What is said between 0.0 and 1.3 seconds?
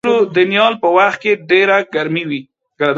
د شولو د نیال په وخت